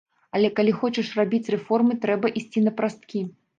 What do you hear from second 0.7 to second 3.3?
хочаш рабіць рэформы, трэба ісці напрасткі.